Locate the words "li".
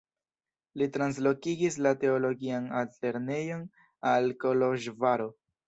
0.81-0.87